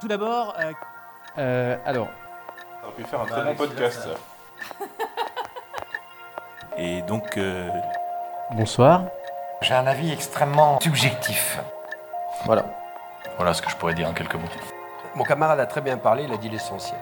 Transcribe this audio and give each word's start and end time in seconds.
Tout 0.00 0.08
d'abord, 0.08 0.54
euh, 0.60 0.72
Euh, 1.38 1.76
alors, 1.84 2.08
On 2.82 2.86
aurait 2.86 2.96
pu 2.96 3.04
faire 3.04 3.20
un 3.20 3.26
très 3.26 3.44
bon 3.44 3.54
podcast. 3.54 4.08
ça. 4.08 4.84
Et 6.76 7.02
donc, 7.02 7.36
euh, 7.36 7.68
bonsoir. 8.52 9.04
J'ai 9.60 9.74
un 9.74 9.86
avis 9.86 10.12
extrêmement 10.12 10.78
subjectif. 10.80 11.58
voilà. 12.44 12.64
Voilà 13.36 13.52
ce 13.54 13.62
que 13.62 13.70
je 13.70 13.76
pourrais 13.76 13.94
dire 13.94 14.08
en 14.08 14.12
quelques 14.14 14.34
mots. 14.34 14.48
Mon 15.14 15.24
camarade 15.24 15.58
a 15.60 15.66
très 15.66 15.80
bien 15.80 15.96
parlé, 15.96 16.24
il 16.24 16.32
a 16.32 16.36
dit 16.36 16.48
l'essentiel. 16.48 16.98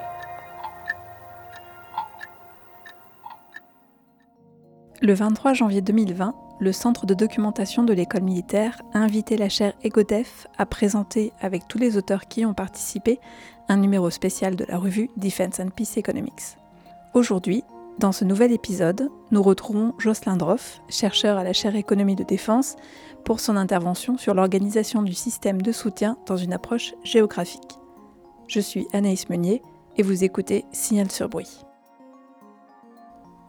Le 5.02 5.12
23 5.12 5.52
janvier 5.52 5.82
2020, 5.82 6.34
le 6.59 6.73
Centre 6.73 7.04
de 7.07 7.14
documentation 7.14 7.82
de 7.82 7.93
l'école 7.93 8.23
militaire 8.23 8.80
a 8.95 8.98
invité 8.98 9.36
la 9.36 9.48
chaire 9.48 9.75
EGODEF 9.84 10.46
à 10.56 10.64
présenter, 10.64 11.32
avec 11.41 11.68
tous 11.68 11.79
les 11.79 11.96
auteurs 11.96 12.29
qui 12.29 12.46
ont 12.46 12.55
participé, 12.55 13.20
un 13.69 13.77
numéro 13.77 14.10
spécial 14.10 14.56
de 14.56 14.64
la 14.64 14.78
revue 14.78 15.11
Defense 15.16 15.61
and 15.61 15.70
Peace 15.77 15.97
Economics. 15.97 16.56
Aujourd'hui, 17.14 17.62
dans 17.98 18.12
ce 18.12 18.24
nouvel 18.24 18.52
épisode, 18.52 19.11
nous 19.30 19.42
retrouvons 19.42 19.95
Jocelyn 19.98 20.37
Droff, 20.37 20.80
chercheur 20.88 21.38
à 21.38 21.45
la 21.45 21.52
chaire 21.52 21.77
Économie 21.77 22.16
de 22.16 22.24
défense, 22.24 22.77
pour 23.25 23.41
son 23.41 23.56
intervention 23.56 24.16
sur 24.16 24.34
l'organisation 24.34 25.02
du 25.02 25.14
système 25.14 25.61
de 25.61 25.73
soutien 25.73 26.16
dans 26.27 26.36
une 26.36 26.52
approche 26.52 26.95
géographique. 27.05 27.78
Je 28.48 28.61
suis 28.61 28.86
Anaïs 28.92 29.28
Meunier 29.28 29.62
et 29.97 30.02
vous 30.02 30.25
écoutez 30.25 30.64
Signal 30.73 31.11
sur 31.11 31.28
bruit. 31.28 31.64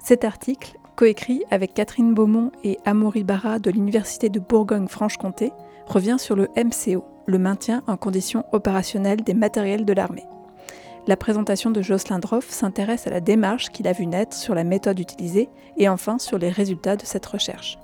Cet 0.04 0.24
article, 0.24 0.80
coécrit 0.98 1.44
avec 1.52 1.76
Catherine 1.76 2.16
Beaumont 2.16 2.52
et 2.64 2.80
Amaury 2.84 3.24
Barra 3.24 3.60
de 3.60 3.70
l'Université 3.70 4.30
de 4.30 4.40
Bourgogne-Franche-Comté, 4.40 5.54
revient 5.86 6.18
sur 6.18 6.36
le 6.36 6.50
MCO, 6.58 7.06
le 7.28 7.38
maintien 7.38 7.84
en 7.86 7.98
condition 7.98 8.44
opérationnelle 8.52 9.22
des 9.22 9.36
matériels 9.36 9.86
de 9.86 9.94
l'armée. 9.94 10.26
La 11.06 11.16
présentation 11.16 11.70
de 11.70 11.84
Jocelyn 11.84 12.20
Droff 12.20 12.50
s'intéresse 12.50 13.06
à 13.06 13.12
la 13.12 13.22
démarche 13.22 13.70
qu'il 13.70 13.88
a 13.88 13.94
vu 13.94 14.08
naître 14.08 14.36
sur 14.36 14.56
la 14.56 14.64
méthode 14.64 15.00
utilisée 15.00 15.50
et 15.78 15.88
enfin 15.88 16.18
sur 16.18 16.40
les 16.40 16.50
résultats 16.50 16.98
de 16.98 17.06
cette 17.06 17.28
recherche. 17.28 17.78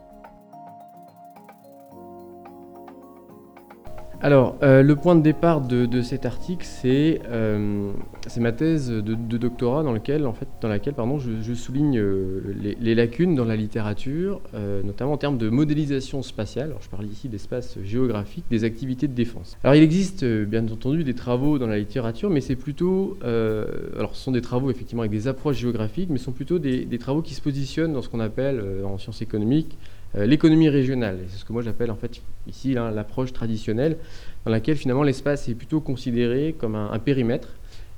Alors, 4.23 4.55
euh, 4.63 4.83
le 4.83 4.95
point 4.95 5.17
de 5.17 5.21
départ 5.21 5.59
de, 5.59 6.01
cet 6.01 6.25
article, 6.25 6.65
c'est 6.65 7.19
euh, 7.29 7.91
ma 8.37 8.53
thèse 8.53 8.89
de, 8.89 9.37
doctorat 9.37 9.83
dans, 9.83 9.91
lequel, 9.91 10.25
en 10.25 10.31
fait, 10.31 10.47
dans 10.61 10.69
laquelle 10.69 10.93
pardon, 10.93 11.19
je, 11.19 11.53
souligne 11.53 11.99
euh, 11.99 12.39
les, 12.79 12.95
lacunes 12.95 13.35
dans 13.35 13.43
la 13.43 13.57
littérature, 13.57 14.39
notamment 14.85 15.11
en 15.11 15.17
termes 15.17 15.37
de 15.37 15.49
modélisation 15.49 16.21
spatiale. 16.21 16.67
Alors, 16.67 16.81
je 16.81 16.87
parle 16.87 17.05
ici 17.05 17.27
d'espace 17.27 17.77
géographique 17.83 18.45
des 18.49 18.63
activités 18.63 19.09
de 19.09 19.13
défense. 19.13 19.57
Alors, 19.61 19.75
il 19.75 19.83
existe 19.83 20.23
bien 20.23 20.63
entendu 20.69 21.03
des 21.03 21.15
travaux 21.15 21.59
dans 21.59 21.67
la 21.67 21.77
littérature, 21.77 22.29
mais 22.29 22.39
c'est 22.39 22.55
plutôt... 22.55 23.17
alors, 23.23 24.15
ce 24.15 24.23
sont 24.23 24.31
des 24.31 24.41
travaux 24.41 24.71
effectivement 24.71 25.01
avec 25.01 25.11
des 25.11 25.27
approches 25.27 25.57
géographiques, 25.57 26.09
mais 26.09 26.17
ce 26.17 26.25
sont 26.25 26.31
plutôt 26.31 26.59
des, 26.59 26.97
travaux 26.97 27.21
qui 27.21 27.33
se 27.33 27.41
positionnent 27.41 27.91
dans 27.91 28.01
ce 28.01 28.07
qu'on 28.07 28.21
appelle 28.21 28.63
en 28.85 28.97
sciences 28.97 29.21
économiques 29.21 29.77
l'économie 30.15 30.69
régionale. 30.69 31.19
C'est 31.27 31.37
ce 31.37 31.45
que 31.45 31.53
moi 31.53 31.61
j'appelle 31.61 31.91
en 31.91 31.95
fait 31.95 32.21
ici 32.47 32.77
hein, 32.77 32.91
l'approche 32.91 33.33
traditionnelle, 33.33 33.97
dans 34.45 34.51
laquelle 34.51 34.75
finalement 34.75 35.03
l'espace 35.03 35.49
est 35.49 35.55
plutôt 35.55 35.81
considéré 35.81 36.55
comme 36.57 36.75
un, 36.75 36.99
périmètre, 36.99 37.49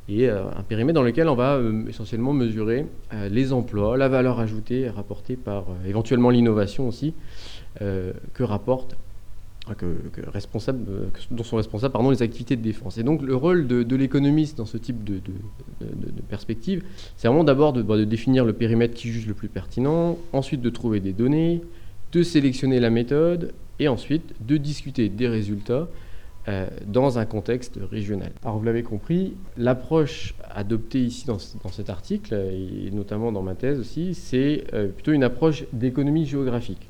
et 0.07 0.29
euh, 0.29 0.43
un 0.55 0.63
périmètre 0.63 0.95
dans 0.95 1.03
lequel 1.03 1.27
on 1.27 1.35
va 1.35 1.55
euh, 1.55 1.87
essentiellement 1.87 2.31
mesurer 2.31 2.85
euh, 3.13 3.27
les 3.29 3.53
emplois, 3.53 3.97
la 3.97 4.07
valeur 4.07 4.39
ajoutée 4.39 4.87
rapportée 4.87 5.35
par 5.35 5.63
euh, 5.63 5.89
éventuellement 5.89 6.29
l'innovation 6.29 6.87
aussi, 6.87 7.13
euh, 7.81 8.13
que 8.33 8.43
que 9.73 10.29
responsable, 10.29 10.85
euh, 10.89 11.07
dont 11.31 11.43
sont 11.43 11.57
responsables 11.57 11.91
pardon, 11.91 12.11
les 12.11 12.21
activités 12.21 12.55
de 12.55 12.61
défense. 12.61 12.97
Et 12.97 13.03
donc 13.03 13.21
le 13.21 13.35
rôle 13.35 13.67
de, 13.67 13.95
l'économiste 13.95 14.57
dans 14.57 14.65
ce 14.65 14.77
type 14.77 15.03
de, 15.03 15.19
perspective, 16.29 16.83
c'est 17.17 17.27
vraiment 17.27 17.43
d'abord 17.43 17.73
de, 17.73 17.81
bah, 17.81 17.97
de 17.97 18.03
définir 18.03 18.45
le 18.45 18.53
périmètre 18.53 18.93
qui 18.93 19.09
juge 19.09 19.27
le 19.27 19.33
plus 19.33 19.49
pertinent, 19.49 20.17
ensuite 20.33 20.61
de 20.61 20.69
trouver 20.69 20.99
des 20.99 21.13
données, 21.13 21.61
de 22.15 22.23
sélectionner 22.23 22.79
la 22.79 22.89
méthode, 22.89 23.53
et 23.77 23.89
ensuite 23.89 24.33
de 24.39 24.55
discuter 24.55 25.09
des 25.09 25.27
résultats 25.27 25.89
euh, 26.47 26.67
dans 26.87 27.19
un 27.19 27.25
contexte 27.25 27.77
régional. 27.91 28.31
Alors 28.41 28.57
vous 28.57 28.63
l'avez 28.63 28.83
compris, 28.83 29.33
l'approche 29.57 30.33
adoptée 30.49 31.01
ici 31.03 31.25
dans, 31.25 31.39
ce- 31.39 31.57
dans 31.61 31.71
cet 31.71 31.89
article, 31.89 32.33
et 32.35 32.89
notamment 32.91 33.33
dans 33.33 33.41
ma 33.41 33.53
thèse 33.53 33.79
aussi, 33.79 34.13
c'est 34.13 34.63
euh, 34.73 34.87
plutôt 34.87 35.11
une 35.11 35.23
approche 35.23 35.65
d'économie 35.73 36.25
géographique. 36.25 36.87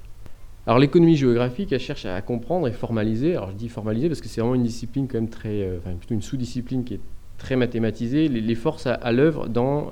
Alors 0.68 0.78
l'économie 0.78 1.16
géographique, 1.16 1.72
elle 1.72 1.80
cherche 1.80 2.06
à 2.06 2.22
comprendre 2.22 2.68
et 2.68 2.72
formaliser. 2.72 3.36
Alors 3.36 3.50
je 3.50 3.56
dis 3.56 3.70
formaliser 3.70 4.08
parce 4.08 4.22
que 4.22 4.28
c'est 4.28 4.42
vraiment 4.42 4.56
une 4.56 4.64
discipline 4.64 5.08
quand 5.08 5.18
même 5.18 5.30
très, 5.30 5.64
euh, 5.64 5.78
enfin 5.80 5.96
plutôt 5.96 6.14
une 6.14 6.22
sous-discipline 6.22 6.84
qui 6.84 6.96
est 6.96 7.02
très 7.40 7.56
mathématisée. 7.56 8.28
Les, 8.28 8.56
forces 8.56 8.86
à, 8.88 9.12
l'œuvre 9.12 9.48
dans 9.48 9.90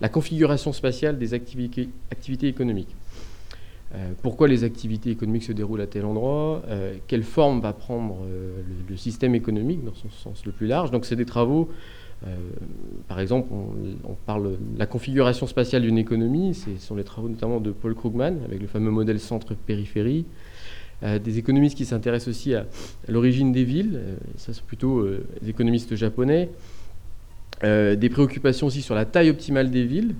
la 0.00 0.08
configuration 0.08 0.72
spatiale 0.72 1.18
des 1.18 1.34
activités 1.34 2.48
économiques. 2.48 2.94
Euh, 3.94 4.12
pourquoi 4.22 4.48
les 4.48 4.64
activités 4.64 5.10
économiques 5.10 5.44
se 5.44 5.52
déroulent 5.52 5.82
à 5.82 5.86
tel 5.86 6.04
endroit 6.04 6.62
Euh, 6.68 6.94
Quelle 7.06 7.22
forme 7.22 7.60
va 7.60 7.72
prendre 7.72 8.16
euh, 8.24 8.62
le, 8.88 8.96
système 8.96 9.34
économique 9.34 9.84
dans 9.84 9.94
son 9.94 10.08
sens 10.08 10.46
le 10.46 10.52
plus 10.52 10.66
large 10.66 10.90
Donc 10.90 11.04
c'est 11.04 11.16
des 11.16 11.26
travaux. 11.26 11.68
par 13.08 13.18
exemple, 13.18 13.48
on, 13.52 14.14
parle 14.26 14.52
de 14.52 14.78
la 14.78 14.86
configuration 14.86 15.46
spatiale 15.46 15.82
d'une 15.82 15.98
économie. 15.98 16.54
Ce 16.54 16.70
sont 16.78 16.94
les 16.94 17.04
travaux 17.04 17.28
notamment 17.28 17.60
de 17.60 17.72
Paul 17.72 17.94
Krugman 17.94 18.38
avec 18.44 18.60
le 18.60 18.68
fameux 18.68 18.92
modèle 18.92 19.18
centre-périphérie. 19.18 20.24
Des 21.02 21.38
économistes 21.38 21.76
qui 21.76 21.84
s'intéressent 21.84 22.28
aussi 22.28 22.54
à, 22.54 22.66
l'origine 23.08 23.50
des 23.50 23.64
villes. 23.64 24.00
ça, 24.36 24.52
c'est 24.52 24.62
plutôt 24.62 25.00
euh, 25.00 25.26
les 25.42 25.50
économistes 25.50 25.96
japonais. 25.96 26.48
Des 27.62 28.08
préoccupations 28.08 28.68
aussi 28.68 28.82
sur 28.82 28.94
la 28.94 29.04
taille 29.04 29.30
optimale 29.30 29.70
des 29.70 29.84
villes. 29.84 30.14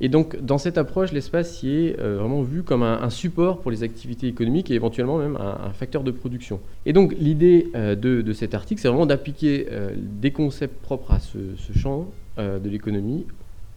Et 0.00 0.08
donc, 0.08 0.36
dans 0.40 0.58
cette 0.58 0.76
approche, 0.76 1.12
l'espace 1.12 1.62
y 1.62 1.70
est 1.70 2.00
euh, 2.00 2.18
vraiment 2.18 2.42
vu 2.42 2.62
comme 2.62 2.82
un, 2.82 3.10
support 3.10 3.60
pour 3.60 3.70
les 3.70 3.82
activités 3.82 4.26
économiques 4.26 4.70
et 4.70 4.74
éventuellement 4.74 5.18
même 5.18 5.36
un, 5.36 5.72
facteur 5.72 6.02
de 6.02 6.10
production. 6.10 6.60
Et 6.84 6.92
donc, 6.92 7.14
l'idée 7.18 7.68
euh, 7.76 7.94
de, 7.94 8.32
cet 8.32 8.54
article, 8.54 8.80
c'est 8.80 8.88
vraiment 8.88 9.06
d'appliquer 9.06 9.66
euh, 9.70 9.90
des 9.96 10.32
concepts 10.32 10.82
propres 10.82 11.12
à 11.12 11.20
ce, 11.20 11.38
ce 11.56 11.76
champ 11.78 12.06
de 12.36 12.68
l'économie 12.68 13.26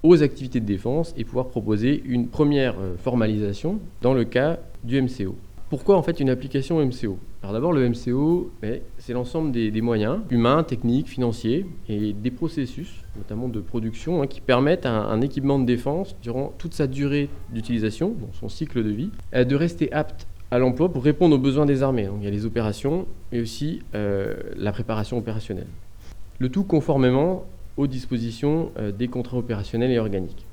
aux 0.01 0.23
activités 0.23 0.59
de 0.59 0.65
défense 0.65 1.13
et 1.15 1.23
pouvoir 1.23 1.47
proposer 1.47 2.01
une 2.07 2.27
première 2.27 2.73
formalisation 2.97 3.79
dans 4.01 4.15
le 4.15 4.23
cas 4.23 4.57
du 4.83 4.99
MCO. 4.99 5.35
Pourquoi 5.69 5.97
en 5.97 6.01
fait 6.01 6.21
une 6.21 6.29
application 6.29 6.79
MCO 6.79 7.19
Alors 7.43 7.51
d'abord 7.51 7.73
le 7.73 7.89
MCO, 7.89 8.51
mais 8.61 8.83
c'est 8.99 9.11
l'ensemble 9.11 9.51
des, 9.51 9.81
moyens 9.81 10.19
humains, 10.29 10.63
techniques, 10.63 11.09
financiers 11.09 11.65
et 11.89 12.13
des 12.13 12.31
processus, 12.31 13.03
notamment 13.17 13.49
de 13.49 13.59
production, 13.59 14.21
hein, 14.21 14.27
qui 14.27 14.39
permettent 14.39 14.85
à 14.85 14.93
un, 14.93 15.19
équipement 15.19 15.59
de 15.59 15.65
défense, 15.65 16.15
durant 16.21 16.53
toute 16.57 16.73
sa 16.73 16.87
durée 16.87 17.27
d'utilisation, 17.49 18.15
dans 18.17 18.31
son 18.31 18.47
cycle 18.47 18.81
de 18.81 18.89
vie, 18.89 19.09
euh, 19.35 19.43
de 19.43 19.55
rester 19.57 19.91
apte 19.91 20.25
à 20.51 20.59
l'emploi 20.59 20.89
pour 20.89 21.03
répondre 21.03 21.35
aux 21.35 21.39
besoins 21.39 21.65
des 21.65 21.83
armées. 21.83 22.07
Il 22.17 22.23
y 22.23 22.27
a 22.27 22.31
les 22.31 22.45
opérations, 22.45 23.05
mais 23.33 23.41
aussi 23.41 23.81
euh, 23.93 24.35
la 24.55 24.71
préparation 24.71 25.17
opérationnelle. 25.17 25.67
Le 26.39 26.47
tout 26.47 26.63
conformément 26.63 27.43
aux 27.75 27.87
dispositions 27.87 28.71
euh, 28.79 28.93
des 28.93 29.09
contrats 29.09 29.37
opérationnels 29.37 29.91
et 29.91 29.99
organiques. 29.99 30.45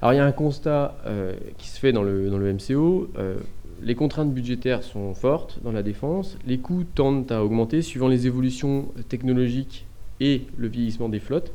Alors 0.00 0.12
il 0.12 0.18
y 0.18 0.20
a 0.20 0.26
un 0.26 0.32
constat 0.32 0.94
qui 1.56 1.68
se 1.68 1.80
fait 1.80 1.90
dans 1.90 2.02
le 2.02 2.52
MCO. 2.52 3.08
Les 3.82 3.94
contraintes 3.94 4.32
budgétaires 4.32 4.82
sont 4.82 5.14
fortes 5.14 5.58
dans 5.62 5.72
la 5.72 5.82
défense, 5.82 6.38
les 6.46 6.58
coûts 6.58 6.84
tendent 6.94 7.30
à 7.30 7.44
augmenter 7.44 7.82
suivant 7.82 8.08
les 8.08 8.26
évolutions 8.26 8.88
technologiques 9.08 9.86
et 10.20 10.42
le 10.56 10.68
vieillissement 10.68 11.08
des 11.08 11.20
flottes. 11.20 11.52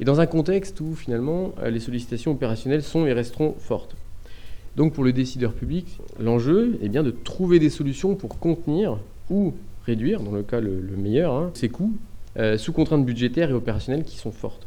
Et 0.00 0.04
dans 0.04 0.20
un 0.20 0.26
contexte 0.26 0.80
où 0.80 0.94
finalement 0.94 1.52
euh, 1.62 1.70
les 1.70 1.80
sollicitations 1.80 2.32
opérationnelles 2.32 2.82
sont 2.82 3.06
et 3.06 3.12
resteront 3.12 3.54
fortes. 3.58 3.94
Donc 4.76 4.92
pour 4.92 5.04
le 5.04 5.12
décideur 5.12 5.52
public, 5.52 6.00
l'enjeu 6.18 6.78
est 6.82 6.88
bien 6.88 7.04
de 7.04 7.12
trouver 7.12 7.60
des 7.60 7.70
solutions 7.70 8.16
pour 8.16 8.40
contenir 8.40 8.98
ou 9.30 9.54
réduire, 9.86 10.20
dans 10.20 10.32
le 10.32 10.42
cas 10.42 10.60
le, 10.60 10.80
le 10.80 10.96
meilleur, 10.96 11.32
hein, 11.32 11.50
ces 11.54 11.68
coûts 11.68 11.92
euh, 12.36 12.58
sous 12.58 12.72
contraintes 12.72 13.04
budgétaires 13.04 13.50
et 13.50 13.52
opérationnelles 13.52 14.02
qui 14.02 14.16
sont 14.16 14.32
fortes. 14.32 14.66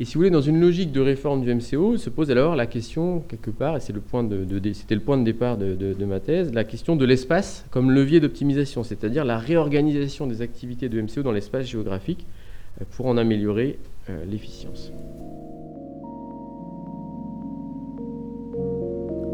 Et 0.00 0.06
si 0.06 0.14
vous 0.14 0.20
voulez, 0.20 0.30
dans 0.30 0.40
une 0.40 0.58
logique 0.58 0.92
de 0.92 1.00
réforme 1.02 1.42
du 1.42 1.54
MCO, 1.54 1.98
se 1.98 2.08
pose 2.08 2.30
alors 2.30 2.56
la 2.56 2.64
question, 2.64 3.22
quelque 3.28 3.50
part, 3.50 3.76
et 3.76 3.92
le 3.92 4.00
de, 4.22 4.72
c'était 4.72 4.94
le 4.94 5.02
point 5.02 5.18
de 5.18 5.24
départ 5.24 5.58
de 5.58 6.04
ma 6.06 6.20
thèse, 6.20 6.54
la 6.54 6.64
question 6.64 6.96
de 6.96 7.04
l'espace 7.04 7.66
comme 7.70 7.90
levier 7.90 8.18
d'optimisation, 8.18 8.82
c'est-à-dire 8.82 9.26
la 9.26 9.36
réorganisation 9.36 10.26
des 10.26 10.40
activités 10.40 10.88
de 10.88 11.02
MCO 11.02 11.22
dans 11.22 11.32
l'espace 11.32 11.66
géographique 11.66 12.24
euh, 12.80 12.84
pour 12.96 13.08
en 13.08 13.18
améliorer 13.18 13.78
euh, 14.08 14.24
l'efficience. 14.24 14.90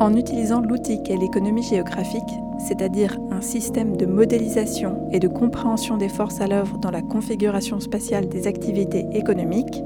En 0.01 0.15
utilisant 0.15 0.61
l'outil 0.61 1.03
qu'est 1.05 1.17
l'économie 1.17 1.63
géographique, 1.63 2.23
c'est-à-dire 2.59 3.17
un 3.31 3.41
système 3.41 3.97
de 3.97 4.05
modélisation 4.05 5.09
et 5.13 5.21
de 5.21 5.29
compréhension 5.29 5.97
des 5.97 6.11
forces 6.11 6.41
à 6.41 6.47
l'œuvre 6.47 6.77
dans 6.79 6.91
la 6.91 7.01
configuration 7.01 7.81
spatiale 7.81 8.29
des 8.29 8.47
activités 8.47 9.07
économiques, 9.13 9.83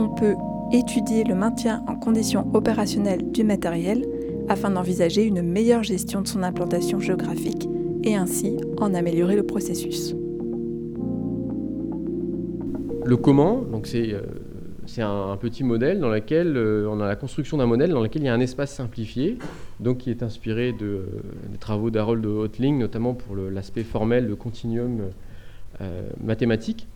on 0.00 0.08
peut 0.08 0.36
étudier 0.72 1.24
le 1.24 1.34
maintien 1.34 1.84
en 1.86 1.94
conditions 1.94 2.48
opérationnelles 2.54 3.30
du 3.30 3.44
matériel 3.44 4.06
afin 4.48 4.70
d'envisager 4.70 5.24
une 5.24 5.42
meilleure 5.42 5.82
gestion 5.82 6.22
de 6.22 6.28
son 6.28 6.42
implantation 6.42 6.98
géographique 6.98 7.68
et 8.02 8.16
ainsi 8.16 8.56
en 8.78 8.94
améliorer 8.94 9.36
le 9.36 9.44
processus. 9.44 10.14
le 13.04 13.16
comment, 13.16 13.62
donc 13.62 13.86
c'est 13.86 14.14
c'est 14.86 15.02
un, 15.02 15.36
petit 15.36 15.62
modèle 15.62 16.00
dans 16.00 16.08
lequel 16.08 16.56
on 16.56 17.00
a 17.00 17.06
la 17.06 17.14
construction 17.14 17.58
d'un 17.58 17.66
modèle 17.66 17.90
dans 17.90 18.00
lequel 18.00 18.22
il 18.22 18.24
y 18.24 18.28
a 18.28 18.34
un 18.34 18.40
espace 18.40 18.72
simplifié, 18.72 19.38
donc 19.78 19.98
qui 19.98 20.10
est 20.10 20.22
inspiré 20.22 20.72
de, 20.72 21.06
des 21.48 21.58
travaux 21.58 21.90
d'Harold 21.90 22.24
Hotling, 22.24 22.78
notamment 22.78 23.14
pour 23.14 23.36
l'aspect 23.36 23.84
formel 23.84 24.26
de 24.26 24.34
continuum 24.34 25.10
mathématique 26.22 26.88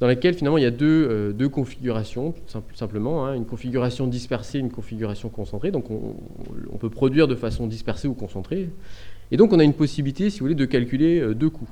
dans 0.00 0.06
laquelle 0.06 0.34
finalement 0.34 0.56
il 0.56 0.62
y 0.62 0.66
a 0.66 0.70
deux, 0.70 1.08
euh, 1.10 1.32
deux 1.32 1.50
configurations, 1.50 2.32
tout 2.32 2.74
simplement, 2.74 3.26
hein. 3.26 3.34
une 3.34 3.44
configuration 3.44 4.06
dispersée, 4.06 4.58
une 4.58 4.70
configuration 4.70 5.28
concentrée. 5.28 5.70
Donc 5.70 5.90
on, 5.90 6.76
peut 6.78 6.88
produire 6.88 7.28
de 7.28 7.34
façon 7.34 7.66
dispersée 7.66 8.08
ou 8.08 8.14
concentrée. 8.14 8.70
Et 9.30 9.36
donc 9.36 9.52
on 9.52 9.58
a 9.58 9.64
une 9.64 9.74
possibilité, 9.74 10.30
si 10.30 10.40
vous 10.40 10.44
voulez, 10.44 10.54
de 10.54 10.64
calculer 10.64 11.20
euh, 11.20 11.34
deux 11.34 11.50
coûts. 11.50 11.68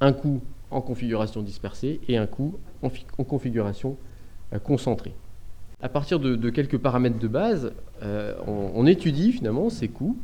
Un 0.00 0.12
coût 0.12 0.42
en 0.72 0.80
configuration 0.80 1.42
dispersée 1.42 2.00
et 2.08 2.16
un 2.16 2.26
coût 2.26 2.58
en, 2.82 2.90
configuration 3.24 3.96
euh, 4.52 4.58
concentrée. 4.58 5.14
À 5.80 5.88
partir 5.88 6.18
de, 6.18 6.34
de, 6.34 6.50
quelques 6.50 6.78
paramètres 6.78 7.18
de 7.18 7.28
base, 7.28 7.72
on, 8.02 8.70
on 8.74 8.86
étudie 8.86 9.30
finalement 9.30 9.68
ces 9.68 9.88
coûts 9.88 10.16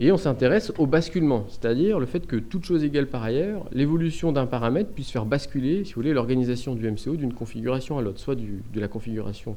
et 0.00 0.12
on 0.12 0.16
s'intéresse 0.16 0.72
au 0.78 0.86
basculement, 0.86 1.44
c'est-à-dire 1.48 1.98
le 1.98 2.06
fait 2.06 2.26
que 2.26 2.36
toute 2.36 2.64
chose 2.64 2.84
égale 2.84 3.08
par 3.08 3.24
ailleurs, 3.24 3.64
l'évolution 3.72 4.30
d'un 4.30 4.46
paramètre 4.46 4.90
puisse 4.90 5.10
faire 5.10 5.24
basculer, 5.24 5.84
si 5.84 5.94
vous 5.94 6.02
voulez, 6.02 6.12
l'organisation 6.12 6.76
du 6.76 6.88
MCO 6.88 7.16
d'une 7.16 7.32
configuration 7.32 7.98
à 7.98 8.02
l'autre, 8.02 8.20
soit 8.20 8.36
de 8.36 8.80
la 8.80 8.86
configuration 8.86 9.56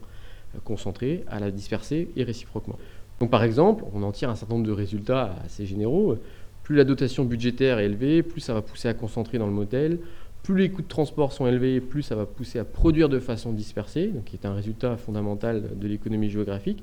euh, 0.56 0.60
concentrée 0.64 1.24
à 1.28 1.40
la 1.40 1.52
dispersée 1.52 2.10
et 2.16 2.24
réciproquement. 2.24 2.80
Donc 3.20 3.30
par 3.30 3.44
exemple, 3.44 3.84
on 3.94 4.02
en 4.02 4.12
tire 4.12 4.32
un 4.32 4.36
certain 4.36 4.56
nombre 4.56 4.66
de 4.66 4.72
résultats 4.72 5.36
assez 5.46 5.68
généraux. 5.68 6.18
Plus 6.64 6.76
la 6.76 6.86
dotation 6.86 7.24
budgétaire 7.24 7.78
est 7.78 7.86
élevée, 7.86 8.24
plus 8.24 8.42
ça 8.42 8.56
va 8.56 8.64
pousser 8.64 8.88
à 8.88 8.96
concentrer 8.96 9.38
dans 9.38 9.46
le 9.46 9.54
modèle. 9.54 10.00
Plus 10.42 10.58
les 10.58 10.72
coûts 10.72 10.82
de 10.82 10.88
transport 10.88 11.34
sont 11.34 11.46
élevés, 11.46 11.82
plus 11.82 12.02
ça 12.02 12.16
va 12.16 12.26
pousser 12.26 12.58
à 12.58 12.64
produire 12.64 13.10
de 13.10 13.20
façon 13.20 13.54
dispersée, 13.54 14.08
donc 14.08 14.24
qui 14.24 14.38
est 14.38 14.48
un 14.48 14.56
résultat 14.56 14.98
fondamental 14.98 15.78
de 15.78 15.88
l'économie 15.88 16.32
géographique. 16.32 16.82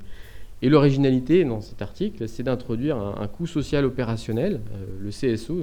Et 0.61 0.69
l'originalité 0.69 1.45
dans 1.45 1.61
cet 1.61 1.81
article, 1.81 2.27
c'est 2.27 2.43
d'introduire 2.43 2.97
un, 2.97 3.27
coût 3.27 3.47
social 3.47 3.85
opérationnel, 3.85 4.59
euh, 4.73 4.85
le 4.99 5.09
CSO 5.09 5.59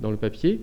dans 0.00 0.10
le, 0.10 0.16
papier, 0.16 0.60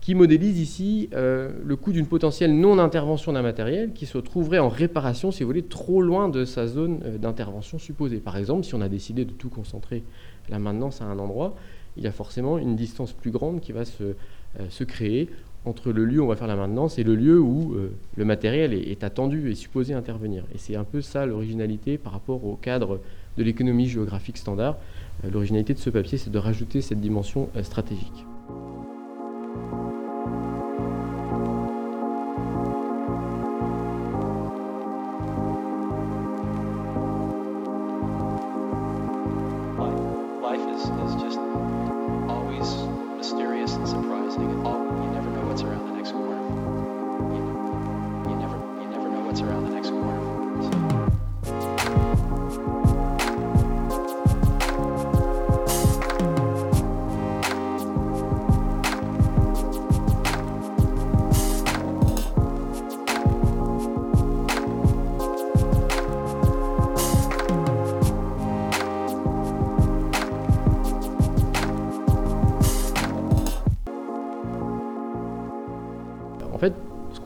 qui 0.00 0.14
modélise 0.14 0.60
ici 0.60 1.08
euh, 1.12 1.50
le 1.64 1.76
coût 1.76 1.92
d'une 1.92 2.06
potentielle 2.06 2.56
non-intervention 2.58 3.32
d'un 3.32 3.42
matériel 3.42 3.92
qui 3.92 4.06
se 4.06 4.18
trouverait 4.18 4.60
en 4.60 4.68
réparation, 4.68 5.32
si 5.32 5.42
vous 5.42 5.48
voulez, 5.48 5.64
trop 5.64 6.00
loin 6.00 6.28
de 6.28 6.44
sa 6.44 6.68
zone 6.68 7.00
euh, 7.04 7.18
d'intervention 7.18 7.78
supposée. 7.78 8.18
Par 8.18 8.36
exemple, 8.36 8.64
si 8.64 8.74
on 8.74 8.80
a 8.80 8.88
décidé 8.88 9.24
de 9.24 9.32
tout 9.32 9.50
concentrer 9.50 10.04
la 10.48 10.60
maintenance 10.60 11.02
à 11.02 11.06
un 11.06 11.18
endroit, 11.18 11.56
il 11.96 12.04
y 12.04 12.06
a 12.06 12.12
forcément 12.12 12.56
une 12.56 12.76
distance 12.76 13.12
plus 13.12 13.32
grande 13.32 13.60
qui 13.60 13.72
va 13.72 13.84
se 13.84 14.84
créer 14.84 15.28
entre 15.66 15.92
le 15.92 16.04
lieu 16.04 16.20
où 16.20 16.24
on 16.24 16.28
va 16.28 16.36
faire 16.36 16.46
la 16.46 16.56
maintenance 16.56 16.98
et 16.98 17.04
le 17.04 17.14
lieu 17.14 17.38
où 17.38 17.74
euh, 17.74 17.92
le 18.16 18.24
matériel 18.24 18.72
est, 18.72 19.04
attendu 19.04 19.50
et 19.50 19.54
supposé 19.54 19.92
intervenir. 19.94 20.44
Et 20.54 20.58
c'est 20.58 20.76
un 20.76 20.84
peu 20.84 21.02
ça 21.02 21.26
l'originalité 21.26 21.98
par 21.98 22.12
rapport 22.12 22.44
au 22.44 22.56
cadre 22.56 23.00
de 23.36 23.42
l'économie 23.42 23.86
géographique 23.86 24.38
standard. 24.38 24.76
Euh, 25.24 25.30
l'originalité 25.30 25.74
de 25.74 25.78
ce 25.78 25.90
papier, 25.90 26.18
c'est 26.18 26.30
de 26.30 26.38
rajouter 26.38 26.80
cette 26.80 27.00
dimension 27.00 27.48
euh, 27.56 27.62
stratégique. 27.62 28.24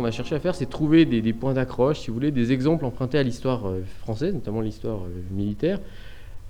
Qu'on 0.04 0.08
a 0.08 0.10
cherché 0.10 0.34
à 0.34 0.40
faire, 0.40 0.54
c'est 0.54 0.68
trouver 0.68 1.06
des, 1.06 1.32
points 1.32 1.54
d'accroche, 1.54 2.00
si 2.00 2.08
vous 2.08 2.14
voulez, 2.14 2.30
des 2.30 2.52
exemples 2.52 2.84
empruntés 2.84 3.18
à 3.18 3.22
l'histoire 3.22 3.66
euh, 3.66 3.82
française, 4.00 4.34
notamment 4.34 4.60
l'histoire 4.60 5.04
euh, 5.04 5.34
militaire, 5.34 5.80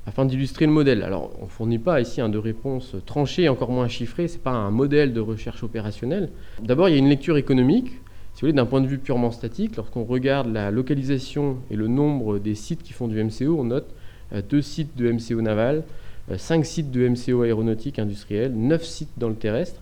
afin 0.07 0.25
d'illustrer 0.25 0.67
le 0.67 0.73
modèle. 0.73 1.03
Alors, 1.05 1.31
on 1.41 1.45
ne 1.45 1.51
fournit 1.51 1.79
pas 1.79 2.01
ici 2.01 2.21
un 2.21 2.29
de 2.29 2.39
réponse 2.39 2.97
tranchée, 3.07 3.49
encore 3.49 3.71
moins 3.71 3.87
chiffrée, 3.87 4.27
ce 4.27 4.35
n'est 4.35 4.43
pas 4.43 4.51
un 4.51 4.73
modèle 4.73 5.13
de 5.13 5.21
recherche 5.21 5.63
opérationnelle. 5.63 6.31
D'abord, 6.63 6.89
il 6.89 6.93
y 6.93 6.95
a 6.97 6.99
une 6.99 7.09
lecture 7.09 7.37
économique, 7.37 7.87
si 7.87 8.41
vous 8.41 8.41
voulez, 8.41 8.53
d'un 8.53 8.67
point 8.67 8.81
de 8.81 8.89
vue 8.89 8.99
purement 8.99 9.31
statique. 9.31 9.77
Lorsqu'on 9.77 10.05
regarde 10.05 10.53
la 10.53 10.73
localisation 10.73 11.59
et 11.71 11.77
le 11.77 11.87
nombre 11.87 12.41
des 12.41 12.57
sites 12.57 12.83
qui 12.83 12.93
font 12.93 13.07
du 13.07 13.23
MCO, 13.23 13.57
on 13.57 13.65
note 13.65 13.87
euh, 14.33 14.43
deux 14.43 14.63
sites 14.63 14.97
de 14.97 15.13
MCO 15.13 15.41
naval, 15.41 15.85
cinq 16.39 16.67
sites 16.67 16.91
de 16.91 17.07
MCO 17.09 17.43
aéronautique 17.43 18.01
industriel, 18.01 18.53
neuf 18.57 18.83
sites 18.83 19.13
dans 19.17 19.29
le 19.29 19.37
terrestre. 19.37 19.81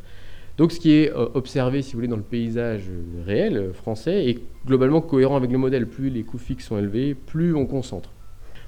Donc 0.58 0.72
ce 0.72 0.80
qui 0.80 0.92
est 0.92 1.10
euh, 1.10 1.28
observé, 1.34 1.82
si 1.82 1.92
vous 1.92 1.98
voulez, 1.98 2.08
dans 2.08 2.16
le 2.16 2.22
paysage 2.22 2.84
euh, 2.90 3.22
réel 3.24 3.56
euh, 3.56 3.72
français 3.72 4.26
est 4.26 4.38
globalement 4.66 5.00
cohérent 5.00 5.36
avec 5.36 5.50
le 5.50 5.58
modèle. 5.58 5.86
Plus 5.86 6.10
les 6.10 6.22
coûts 6.24 6.38
fixes 6.38 6.66
sont 6.66 6.78
élevés, 6.78 7.14
plus 7.14 7.54
on 7.54 7.66
concentre. 7.66 8.10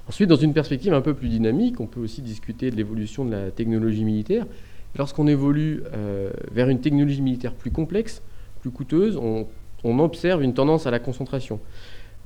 Ensuite, 0.07 0.29
dans 0.29 0.35
une 0.35 0.53
perspective 0.53 0.93
un 0.93 1.01
peu 1.01 1.13
plus 1.13 1.29
dynamique, 1.29 1.79
on 1.79 1.87
peut 1.87 1.99
aussi 1.99 2.21
discuter 2.21 2.71
de 2.71 2.75
l'évolution 2.75 3.25
de 3.25 3.31
la 3.31 3.51
technologie 3.51 4.03
militaire. 4.03 4.45
Lorsqu'on 4.97 5.27
évolue 5.27 5.83
vers 6.51 6.69
une 6.69 6.79
technologie 6.79 7.21
militaire 7.21 7.53
plus 7.53 7.71
complexe, 7.71 8.21
plus 8.61 8.69
coûteuse, 8.69 9.17
on, 9.17 9.47
observe 9.99 10.43
une 10.43 10.53
tendance 10.53 10.85
à 10.85 10.91
la 10.91 10.99
concentration. 10.99 11.59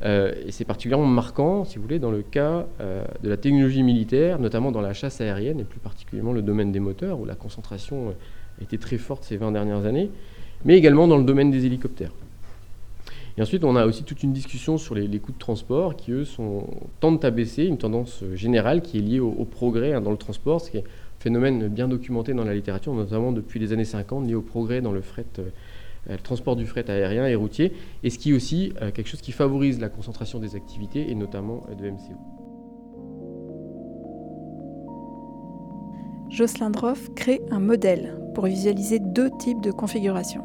et 0.03 0.51
c'est 0.51 0.65
particulièrement 0.65 1.07
marquant, 1.07 1.63
si 1.63 1.77
vous 1.77 1.83
voulez, 1.83 1.99
dans 1.99 2.11
le 2.11 2.21
cas 2.21 2.67
de 2.79 3.29
la 3.29 3.37
technologie 3.37 3.81
militaire, 3.81 4.39
notamment 4.39 4.71
dans 4.71 4.81
la 4.81 4.93
chasse 4.93 5.21
aérienne, 5.21 5.61
et 5.61 5.63
plus 5.63 5.79
particulièrement 5.79 6.33
le 6.33 6.41
domaine 6.41 6.73
des 6.73 6.81
moteurs, 6.81 7.17
où 7.17 7.25
la 7.25 7.35
concentration 7.35 8.13
été 8.61 8.77
très 8.77 8.97
forte 8.97 9.23
ces 9.23 9.37
20 9.37 9.51
dernières 9.51 9.85
années, 9.85 10.09
mais 10.65 10.77
également 10.77 11.07
dans 11.07 11.17
le 11.17 11.23
domaine 11.23 11.51
des 11.51 11.65
hélicoptères. 11.65 12.11
Et 13.37 13.41
ensuite, 13.41 13.63
on 13.63 13.77
a 13.77 13.85
aussi 13.85 14.03
toute 14.03 14.21
une 14.23 14.33
discussion 14.33 14.77
sur 14.77 14.95
les, 14.95 15.19
coûts 15.19 15.31
de 15.31 15.37
transport 15.37 15.95
qui, 15.95 16.11
eux, 16.11 16.25
sont, 16.25 16.67
tendent 16.99 17.23
à 17.23 17.31
baisser, 17.31 17.63
une 17.63 17.77
tendance 17.77 18.21
générale 18.33 18.81
qui 18.81 18.97
est 18.97 19.01
liée 19.01 19.21
au, 19.21 19.45
progrès 19.45 19.93
hein, 19.93 20.01
dans 20.01 20.11
le 20.11 20.17
transport, 20.17 20.59
ce 20.59 20.71
qui 20.71 20.77
est 20.77 20.81
un 20.81 21.21
phénomène 21.21 21.69
bien 21.69 21.87
documenté 21.87 22.33
dans 22.33 22.43
la 22.43 22.53
littérature, 22.53 22.93
notamment 22.93 23.31
depuis 23.31 23.59
les 23.59 23.71
années 23.71 23.85
50, 23.85 24.27
lié 24.27 24.35
au 24.35 24.41
progrès 24.41 24.81
dans 24.81 24.91
le 24.91 24.99
fret, 24.99 25.25
euh, 25.39 25.49
le 26.09 26.17
transport 26.17 26.57
du 26.57 26.65
fret 26.65 26.89
aérien 26.89 27.27
et 27.27 27.35
routier, 27.35 27.71
et 28.03 28.09
ce 28.09 28.19
qui 28.19 28.31
est 28.31 28.33
aussi 28.33 28.73
euh, 28.81 28.91
quelque 28.91 29.07
chose 29.07 29.21
qui 29.21 29.31
favorise 29.31 29.79
la 29.79 29.87
concentration 29.87 30.39
des 30.39 30.57
activités, 30.57 31.09
et 31.09 31.15
notamment 31.15 31.65
euh, 31.69 31.75
de 31.75 31.89
MCO. 31.91 32.48
Jocelyn 36.29 36.69
Droff 36.69 37.09
crée 37.15 37.41
un 37.49 37.59
modèle 37.59 38.15
pour 38.35 38.45
visualiser 38.45 38.99
deux 38.99 39.31
types 39.39 39.61
de 39.61 39.71
configurations. 39.71 40.43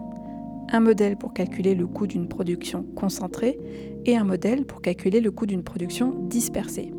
Un 0.73 0.81
modèle 0.81 1.17
pour 1.17 1.35
calculer 1.35 1.75
le 1.75 1.87
coût 1.87 2.07
d'une 2.07 2.27
production 2.27 2.85
concentrée 2.97 3.59
et 4.07 4.17
un 4.17 4.25
modèle 4.25 4.65
pour 4.65 4.81
calculer 4.81 5.21
le 5.21 5.31
coût 5.31 5.45
d'une 5.45 5.63
production 5.63 6.15
dispersée. 6.29 6.93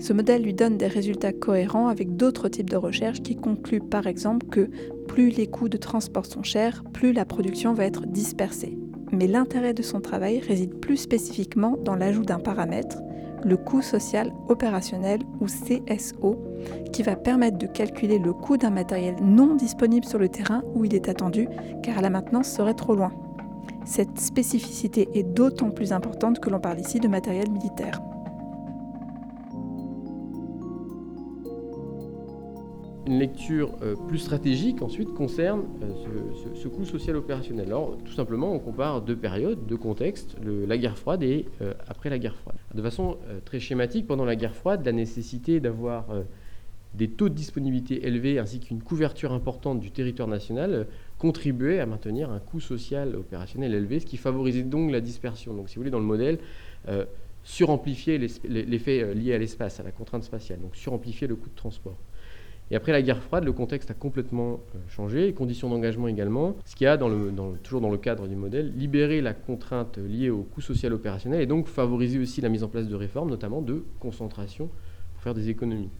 Ce 0.00 0.12
modèle 0.12 0.42
lui 0.42 0.54
donne 0.54 0.76
des 0.76 0.88
résultats 0.88 1.32
cohérents 1.32 1.86
avec 1.86 2.16
d'autres 2.16 2.48
types 2.48 2.68
de 2.68 2.76
recherches 2.76 3.22
qui 3.22 3.36
concluent 3.36 3.80
par 3.80 4.08
exemple 4.08 4.48
que 4.48 4.68
plus 5.06 5.30
les 5.30 5.46
coûts 5.46 5.68
de 5.68 5.76
transport 5.76 6.26
sont 6.26 6.42
chers, 6.42 6.82
plus 6.92 7.12
la 7.12 7.24
production 7.24 7.74
va 7.74 7.84
être 7.84 8.06
dispersée. 8.06 8.76
Mais 9.12 9.28
l'intérêt 9.28 9.74
de 9.74 9.82
son 9.82 10.00
travail 10.00 10.40
réside 10.40 10.74
plus 10.80 10.96
spécifiquement 10.96 11.76
dans 11.76 11.94
l'ajout 11.94 12.24
d'un 12.24 12.40
paramètre, 12.40 12.98
le 13.44 13.56
coût 13.56 13.82
social 13.82 14.32
opérationnel 14.48 15.20
ou 15.40 15.46
CSO, 15.46 16.38
qui 16.92 17.02
va 17.02 17.16
permettre 17.16 17.58
de 17.58 17.66
calculer 17.66 18.18
le 18.18 18.32
coût 18.32 18.56
d'un 18.56 18.70
matériel 18.70 19.16
non 19.22 19.54
disponible 19.54 20.06
sur 20.06 20.18
le 20.18 20.28
terrain 20.28 20.62
où 20.74 20.84
il 20.84 20.94
est 20.94 21.08
attendu, 21.08 21.48
car 21.82 22.00
la 22.00 22.10
maintenance 22.10 22.48
serait 22.48 22.74
trop 22.74 22.94
loin. 22.94 23.12
Cette 23.84 24.20
spécificité 24.20 25.08
est 25.14 25.24
d'autant 25.24 25.70
plus 25.70 25.92
importante 25.92 26.38
que 26.38 26.50
l'on 26.50 26.60
parle 26.60 26.80
ici 26.80 27.00
de 27.00 27.08
matériel 27.08 27.50
militaire. 27.50 28.00
Une 33.04 33.18
lecture 33.18 33.72
euh, 33.82 33.96
plus 33.96 34.18
stratégique 34.18 34.80
ensuite 34.80 35.12
concerne 35.12 35.64
euh, 35.82 36.54
ce, 36.54 36.68
coût 36.68 36.84
social 36.84 37.16
opérationnel. 37.16 37.66
Alors 37.66 37.98
tout 38.04 38.12
simplement 38.12 38.52
on 38.52 38.60
compare 38.60 39.02
deux 39.02 39.16
périodes, 39.16 39.66
deux 39.66 39.76
contextes, 39.76 40.36
la 40.44 40.78
guerre 40.78 40.96
froide 40.96 41.24
et 41.24 41.46
euh, 41.62 41.74
après 41.88 42.10
la 42.10 42.20
guerre 42.20 42.36
froide. 42.36 42.56
De 42.72 42.80
façon 42.80 43.16
très 43.44 43.58
schématique, 43.58 44.06
pendant 44.06 44.24
la 44.24 44.36
guerre 44.36 44.54
froide, 44.54 44.86
la 44.86 44.92
nécessité 44.92 45.58
d'avoir 45.58 46.06
des 46.94 47.08
taux 47.08 47.28
de 47.28 47.34
disponibilité 47.34 48.06
élevés 48.06 48.38
ainsi 48.38 48.60
qu'une 48.60 48.82
couverture 48.82 49.32
importante 49.32 49.80
du 49.80 49.90
territoire 49.90 50.28
national 50.28 50.86
contribuait 51.18 51.80
à 51.80 51.86
maintenir 51.86 52.30
un 52.30 52.38
coût 52.38 52.60
social 52.60 53.16
opérationnel 53.16 53.74
élevé, 53.74 53.98
ce 53.98 54.06
qui 54.06 54.16
favorisait 54.16 54.62
donc 54.62 54.92
la 54.92 55.00
dispersion. 55.00 55.54
Donc 55.54 55.68
si 55.68 55.74
vous 55.74 55.80
voulez, 55.80 55.90
dans 55.90 55.98
le 55.98 56.04
modèle, 56.04 56.38
suramplifier 57.42 58.18
l'effet 58.18 59.12
lié 59.14 59.34
à 59.34 59.38
l'espace, 59.38 59.80
à 59.80 59.82
la 59.82 59.90
contrainte 59.90 60.22
spatiale, 60.22 60.60
donc 60.60 60.76
suramplifier 60.76 61.26
le 61.26 61.34
coût 61.34 61.50
de 61.50 61.56
transport. 61.56 61.98
Et 62.70 62.76
après 62.76 62.92
la 62.92 63.02
guerre 63.02 63.22
froide, 63.22 63.44
le 63.44 63.52
contexte 63.52 63.90
a 63.90 63.94
complètement 63.94 64.60
euh, 64.74 64.78
changé, 64.88 65.26
les 65.26 65.34
conditions 65.34 65.68
d'engagement 65.68 66.08
également, 66.08 66.56
ce 66.64 66.74
qui 66.74 66.86
a, 66.86 66.96
toujours 67.62 67.80
dans 67.80 67.90
le 67.90 67.98
cadre 67.98 68.28
du 68.28 68.36
modèle, 68.36 68.72
libéré 68.76 69.20
la 69.20 69.34
contrainte 69.34 69.98
liée 69.98 70.30
au 70.30 70.42
coût 70.42 70.62
social 70.62 70.92
opérationnel 70.94 71.42
et 71.42 71.46
donc 71.46 71.66
favorisé 71.66 72.18
aussi 72.18 72.40
la 72.40 72.48
mise 72.48 72.64
en 72.64 72.68
place 72.68 72.88
de 72.88 72.94
réformes, 72.94 73.28
notamment 73.28 73.60
de 73.60 73.84
concentration, 74.00 74.70
pour 75.14 75.22
faire 75.22 75.34
des 75.34 75.50
économies. 75.50 75.90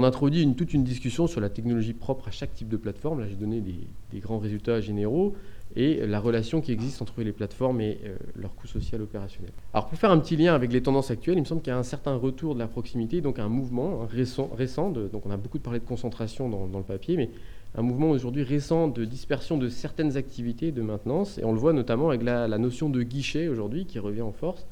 On 0.00 0.04
introduit 0.04 0.50
toute 0.54 0.72
une 0.72 0.82
discussion 0.82 1.26
sur 1.26 1.42
la 1.42 1.50
technologie 1.50 1.92
propre 1.92 2.28
à 2.28 2.30
chaque 2.30 2.54
type 2.54 2.70
de 2.70 2.78
plateforme. 2.78 3.20
Là, 3.20 3.26
j'ai 3.28 3.36
donné 3.36 3.60
des, 3.60 4.18
grands 4.20 4.38
résultats 4.38 4.80
généraux 4.80 5.34
et 5.76 6.06
la 6.06 6.18
relation 6.18 6.60
qui 6.60 6.72
existe 6.72 7.00
entre 7.00 7.22
les 7.22 7.32
plateformes 7.32 7.80
et 7.80 7.98
euh, 8.04 8.16
leur 8.34 8.54
coût 8.54 8.66
social 8.66 9.02
opérationnel. 9.02 9.52
Alors, 9.72 9.88
pour 9.88 9.98
faire 9.98 10.10
un 10.10 10.18
petit 10.18 10.36
lien 10.36 10.54
avec 10.54 10.72
les 10.72 10.82
tendances 10.82 11.10
actuelles, 11.10 11.36
il 11.36 11.42
me 11.42 11.46
semble 11.46 11.62
qu'il 11.62 11.72
y 11.72 11.74
a 11.74 11.78
un 11.78 11.84
certain 11.84 12.14
retour 12.16 12.54
de 12.54 12.58
la 12.58 12.66
proximité, 12.66 13.20
donc 13.20 13.38
un 13.38 13.48
mouvement 13.48 14.06
récent, 14.06 14.50
donc 14.90 15.26
on 15.26 15.30
a 15.30 15.36
beaucoup 15.36 15.58
parlé 15.58 15.78
de 15.78 15.84
concentration 15.84 16.48
dans, 16.48 16.78
le 16.78 16.84
papier, 16.84 17.16
mais 17.16 17.30
un 17.76 17.82
mouvement 17.82 18.10
aujourd'hui 18.10 18.42
récent 18.42 18.88
de 18.88 19.04
dispersion 19.04 19.58
de 19.58 19.68
certaines 19.68 20.16
activités 20.16 20.72
de 20.72 20.82
maintenance, 20.82 21.38
et 21.38 21.44
on 21.44 21.52
le 21.52 21.58
voit 21.58 21.72
notamment 21.72 22.08
avec 22.08 22.22
la, 22.22 22.48
la 22.48 22.58
notion 22.58 22.88
de 22.88 23.02
guichet 23.02 23.48
aujourd'hui 23.48 23.86
qui 23.86 23.98
revient 23.98 24.22
en 24.22 24.32
force. 24.32 24.66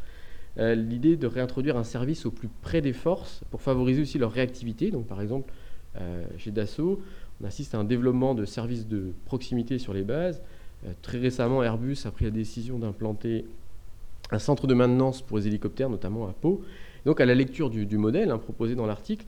Euh, 0.59 0.75
l'idée 0.75 1.17
de 1.17 1.27
réintroduire 1.29 1.77
un 1.77 1.85
service 1.85 2.27
au 2.27 2.33
plus 2.33 2.49
près 2.49 2.81
des 2.81 2.93
forces 2.93 3.43
pour 3.51 3.63
favoriser 3.63 4.03
aussi 4.03 4.19
leur 4.19 4.33
réactivité. 4.33 4.91
Donc 4.91 5.07
par 5.07 5.21
exemple, 5.21 5.53
euh, 6.01 6.25
chez 6.37 6.51
Dassault, 6.51 7.01
on 7.41 7.47
assiste 7.47 7.75
à 7.75 7.79
un 7.79 7.85
développement 7.85 8.35
de 8.35 8.45
services 8.45 8.89
de 8.89 9.13
proximité 9.25 9.79
sur 9.79 9.93
les 9.93 10.03
bases. 10.03 10.43
Euh, 10.87 10.93
très 11.03 11.19
récemment, 11.19 11.63
Airbus 11.63 11.99
a 12.05 12.11
pris 12.11 12.25
la 12.25 12.31
décision 12.31 12.79
d'implanter 12.79 13.47
un 14.31 14.39
centre 14.39 14.67
de 14.67 14.75
maintenance 14.75 15.23
pour 15.23 15.39
les 15.39 15.47
hélicoptères, 15.47 15.91
notamment 15.91 16.29
à 16.29 16.33
Pau. 16.33 16.63
Donc 17.07 17.21
à 17.21 17.27
la 17.27 17.35
lecture 17.35 17.71
du, 17.71 17.97
modèle 17.97 18.31
hein, 18.31 18.39
proposé 18.39 18.75
dans 18.75 18.87
l'article, 18.87 19.25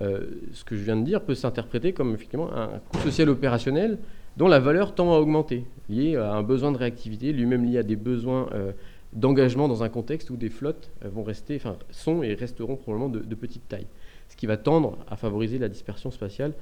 ce 0.00 0.64
que 0.64 0.76
je 0.76 0.82
viens 0.82 0.96
de 0.96 1.04
dire 1.04 1.20
peut 1.20 1.34
s'interpréter 1.34 1.92
comme 1.92 2.14
effectivement 2.14 2.52
un 2.52 2.78
coût 2.78 2.98
social 2.98 3.28
opérationnel 3.28 3.98
dont 4.36 4.48
la 4.48 4.58
valeur 4.58 4.94
tend 4.94 5.12
à 5.12 5.18
augmenter, 5.18 5.66
lié 5.88 6.16
à 6.16 6.32
un 6.32 6.42
besoin 6.42 6.72
de 6.72 6.78
réactivité, 6.78 7.32
lui-même 7.32 7.64
lié 7.64 7.78
à 7.78 7.82
des 7.82 7.96
besoins 7.96 8.48
d'engagement 9.12 9.68
dans 9.68 9.82
un 9.82 9.88
contexte 9.88 10.30
où 10.30 10.36
des 10.36 10.48
flottes 10.48 10.90
euh, 11.04 11.08
vont 11.08 11.22
rester, 11.22 11.56
enfin, 11.56 11.76
sont 11.90 12.22
et 12.22 12.34
resteront 12.34 12.76
probablement 12.76 13.08
de, 13.08 13.34
petite 13.34 13.68
taille. 13.68 13.86
Ce 14.28 14.36
qui 14.36 14.46
va 14.46 14.56
tendre 14.56 14.98
à 15.08 15.16
favoriser 15.16 15.58
la 15.58 15.68
dispersion 15.68 16.10
spatiale, 16.10 16.52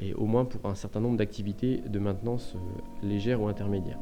et 0.00 0.14
au 0.14 0.26
moins 0.26 0.44
pour 0.44 0.68
un 0.70 0.74
certain 0.74 1.00
nombre 1.00 1.16
d'activités 1.16 1.78
de 1.78 1.98
maintenance 1.98 2.56
euh, 2.56 3.06
légère 3.06 3.40
ou 3.40 3.48
intermédiaire. 3.48 3.98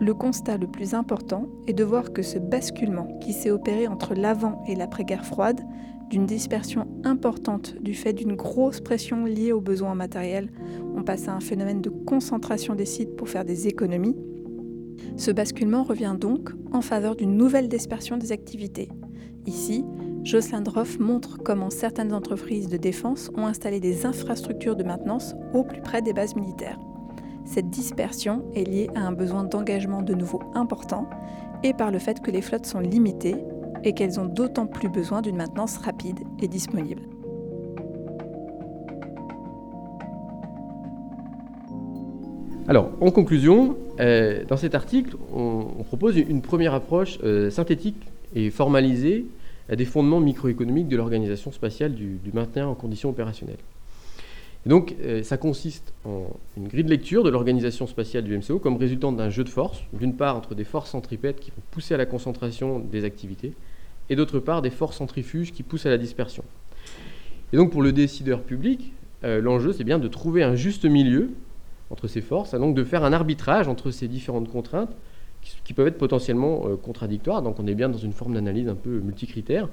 Le 0.00 0.14
constat 0.14 0.56
le 0.56 0.66
plus 0.66 0.94
important 0.94 1.46
est 1.66 1.74
de 1.74 1.84
voir 1.84 2.14
que 2.14 2.22
ce 2.22 2.38
basculement 2.38 3.18
qui 3.20 3.34
s'est 3.34 3.50
opéré 3.50 3.86
entre 3.86 4.14
l'avant 4.14 4.64
et 4.66 4.74
l'après-guerre 4.74 5.26
froide, 5.26 5.60
d'une 6.08 6.24
dispersion 6.24 6.88
importante 7.04 7.76
du 7.82 7.92
fait 7.92 8.14
d'une 8.14 8.34
grosse 8.34 8.80
pression 8.80 9.26
liée 9.26 9.52
aux 9.52 9.60
besoins 9.60 9.94
matériels, 9.94 10.50
on 10.96 11.02
passe 11.02 11.28
à 11.28 11.34
un 11.34 11.40
phénomène 11.40 11.82
de 11.82 11.90
concentration 11.90 12.74
des 12.74 12.86
sites 12.86 13.14
pour 13.14 13.28
faire 13.28 13.44
des 13.44 13.68
économies. 13.68 14.16
Ce 15.16 15.30
basculement 15.30 15.82
revient 15.82 16.16
donc 16.18 16.50
en 16.72 16.80
faveur 16.80 17.14
d'une 17.14 17.36
nouvelle 17.36 17.68
dispersion 17.68 18.16
des 18.16 18.32
activités. 18.32 18.88
Ici, 19.46 19.84
Jocelyn 20.22 20.60
Droff 20.60 20.98
montre 20.98 21.38
comment 21.42 21.70
certaines 21.70 22.12
entreprises 22.12 22.68
de 22.68 22.76
défense 22.76 23.30
ont 23.36 23.46
installé 23.46 23.80
des 23.80 24.04
infrastructures 24.04 24.76
de 24.76 24.84
maintenance 24.84 25.34
au 25.54 25.64
plus 25.64 25.80
près 25.80 26.02
des 26.02 26.12
bases 26.12 26.36
militaires. 26.36 26.78
Cette 27.46 27.70
dispersion 27.70 28.44
est 28.54 28.64
liée 28.64 28.90
à 28.94 29.00
un 29.00 29.12
besoin 29.12 29.44
d'engagement 29.44 30.02
de 30.02 30.12
nouveau 30.12 30.42
important 30.54 31.08
et 31.62 31.72
par 31.72 31.90
le 31.90 31.98
fait 31.98 32.20
que 32.20 32.30
les 32.30 32.42
flottes 32.42 32.66
sont 32.66 32.80
limitées 32.80 33.36
et 33.82 33.94
qu'elles 33.94 34.20
ont 34.20 34.26
d'autant 34.26 34.66
plus 34.66 34.90
besoin 34.90 35.22
d'une 35.22 35.36
maintenance 35.36 35.78
rapide 35.78 36.20
et 36.38 36.48
disponible. 36.48 37.02
Alors, 42.68 42.90
en 43.00 43.10
conclusion, 43.10 43.76
euh, 43.98 44.44
dans 44.44 44.58
cet 44.58 44.74
article, 44.74 45.16
on, 45.34 45.82
propose 45.84 46.18
une 46.18 46.42
première 46.42 46.74
approche 46.74 47.18
euh, 47.24 47.50
synthétique 47.50 47.96
et 48.36 48.50
formalisée 48.50 49.26
des 49.76 49.84
fondements 49.84 50.20
microéconomiques 50.20 50.88
de 50.88 50.96
l'organisation 50.96 51.52
spatiale 51.52 51.94
du, 51.94 52.18
maintien 52.32 52.66
en 52.66 52.74
conditions 52.74 53.10
opérationnelles. 53.10 53.58
donc, 54.66 54.96
euh, 55.02 55.22
ça 55.22 55.36
consiste 55.36 55.92
en 56.04 56.26
une 56.56 56.68
grille 56.68 56.84
de 56.84 56.90
lecture 56.90 57.22
de 57.22 57.30
l'organisation 57.30 57.86
spatiale 57.86 58.24
du 58.24 58.36
MCO 58.36 58.58
comme 58.58 58.76
résultant 58.76 59.12
d'un 59.12 59.30
jeu 59.30 59.44
de 59.44 59.48
forces, 59.48 59.82
d'une 59.92 60.14
part 60.14 60.36
entre 60.36 60.54
des 60.54 60.64
forces 60.64 60.90
centripètes 60.90 61.40
qui 61.40 61.50
vont 61.50 61.62
pousser 61.70 61.94
à 61.94 61.96
la 61.96 62.06
concentration 62.06 62.78
des 62.80 63.04
activités, 63.04 63.52
et 64.08 64.16
d'autre 64.16 64.40
part 64.40 64.60
des 64.60 64.70
forces 64.70 64.96
centrifuges 64.96 65.52
qui 65.52 65.62
poussent 65.62 65.86
à 65.86 65.90
la 65.90 65.98
dispersion. 65.98 66.44
Et 67.52 67.56
donc, 67.56 67.70
pour 67.70 67.82
le 67.82 67.92
décideur 67.92 68.42
public, 68.42 68.92
l'enjeu, 69.22 69.72
c'est 69.72 69.84
bien 69.84 69.98
de 69.98 70.08
trouver 70.08 70.42
un 70.42 70.54
juste 70.54 70.84
milieu 70.84 71.30
entre 71.90 72.08
ces 72.08 72.20
forces, 72.20 72.54
donc 72.54 72.74
de 72.74 72.84
faire 72.84 73.04
un 73.04 73.12
arbitrage 73.12 73.68
entre 73.68 73.90
ces 73.90 74.08
différentes 74.08 74.48
contraintes 74.48 74.94
qui, 75.64 75.74
peuvent 75.74 75.88
être 75.88 75.98
potentiellement 75.98 76.62
euh, 76.66 76.76
contradictoires. 76.76 77.42
Donc 77.42 77.58
on 77.58 77.66
est 77.66 77.74
bien 77.74 77.88
dans 77.88 77.98
une 77.98 78.12
forme 78.12 78.34
d'analyse 78.34 78.68
un 78.68 78.74
peu 78.74 79.00
multicritère. 79.00 79.68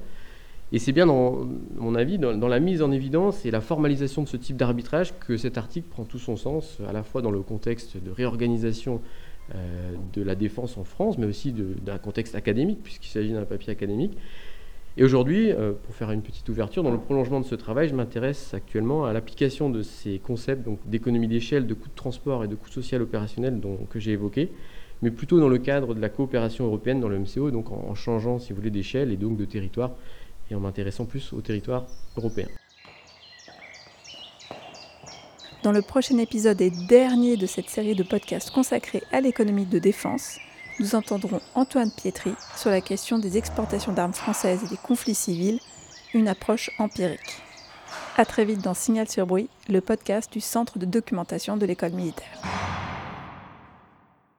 Et 0.70 0.78
c'est 0.78 0.92
bien, 0.92 1.06
dans 1.06 1.48
mon 1.76 1.94
avis, 1.94 2.18
dans, 2.18 2.48
la 2.48 2.60
mise 2.60 2.82
en 2.82 2.92
évidence 2.92 3.46
et 3.46 3.50
la 3.50 3.62
formalisation 3.62 4.22
de 4.22 4.28
ce 4.28 4.36
type 4.36 4.56
d'arbitrage 4.56 5.18
que 5.18 5.38
cet 5.38 5.56
article 5.56 5.88
prend 5.88 6.04
tout 6.04 6.18
son 6.18 6.36
sens, 6.36 6.78
à 6.86 6.92
la 6.92 7.02
fois 7.02 7.22
dans 7.22 7.30
le 7.30 7.40
contexte 7.40 7.96
de 7.96 8.10
réorganisation 8.10 9.00
euh, 9.54 9.94
de 10.12 10.22
la 10.22 10.34
défense 10.34 10.76
en 10.76 10.84
France, 10.84 11.16
mais 11.16 11.24
aussi 11.24 11.54
d'un 11.54 11.96
contexte 11.96 12.34
académique, 12.34 12.80
puisqu'il 12.82 13.08
s'agit 13.08 13.32
d'un 13.32 13.46
papier 13.46 13.72
académique, 13.72 14.12
et 14.98 15.04
aujourd'hui, 15.04 15.52
euh, 15.52 15.72
pour 15.84 15.94
faire 15.94 16.10
une 16.10 16.22
petite 16.22 16.48
ouverture, 16.48 16.82
dans 16.82 16.90
le 16.90 16.98
prolongement 16.98 17.38
de 17.38 17.44
ce 17.44 17.54
travail, 17.54 17.88
je 17.88 17.94
m'intéresse 17.94 18.52
actuellement 18.52 19.04
à 19.04 19.12
l'application 19.12 19.70
de 19.70 19.82
ces 19.82 20.18
concepts 20.18 20.68
d'économie 20.86 21.28
d'échelle, 21.28 21.68
de 21.68 21.74
coûts 21.74 21.88
de 21.88 21.94
transport 21.94 22.42
et 22.42 22.48
de 22.48 22.56
coûts 22.56 22.68
social 22.68 23.00
opérationnel 23.00 23.60
que 23.90 24.00
j'ai 24.00 24.10
évoqués, 24.10 24.50
mais 25.02 25.10
plutôt 25.10 25.40
dans 25.40 25.48
le 25.48 25.58
cadre 25.58 25.94
de 25.94 26.00
la 26.00 26.08
coopération 26.08 26.64
européenne 26.66 27.00
dans 27.00 27.08
le 27.08 27.18
MCO, 27.18 27.50
donc 27.50 27.70
en, 27.70 27.94
changeant, 27.94 28.38
si 28.38 28.52
vous 28.52 28.56
voulez, 28.56 28.70
d'échelle 28.70 29.12
et 29.12 29.16
donc 29.16 29.36
de 29.36 29.44
territoire, 29.44 29.92
et 30.50 30.54
en 30.54 30.60
m'intéressant 30.60 31.04
plus 31.04 31.32
au 31.32 31.40
territoire 31.40 31.86
européen. 32.16 32.48
Dans 35.62 35.72
le 35.72 35.82
prochain 35.82 36.18
épisode 36.18 36.60
et 36.60 36.70
dernier 36.88 37.36
de 37.36 37.46
cette 37.46 37.68
série 37.68 37.94
de 37.94 38.04
podcasts 38.04 38.50
consacrés 38.50 39.02
à 39.12 39.20
l'économie 39.20 39.66
de 39.66 39.78
défense, 39.78 40.38
nous 40.78 40.94
entendrons 40.94 41.40
Antoine 41.54 41.90
Pietri 41.90 42.30
sur 42.56 42.70
la 42.70 42.80
question 42.80 43.18
des 43.18 43.36
exportations 43.36 43.92
d'armes 43.92 44.12
françaises 44.12 44.62
et 44.64 44.68
des 44.68 44.76
conflits 44.76 45.14
civils, 45.14 45.58
une 46.14 46.28
approche 46.28 46.70
empirique. 46.78 47.42
A 48.16 48.24
très 48.24 48.44
vite 48.44 48.62
dans 48.62 48.74
Signal 48.74 49.08
sur 49.08 49.26
bruit, 49.26 49.48
le 49.68 49.80
podcast 49.80 50.32
du 50.32 50.40
Centre 50.40 50.78
de 50.78 50.86
documentation 50.86 51.56
de 51.56 51.66
l'école 51.66 51.92
militaire. 51.92 52.87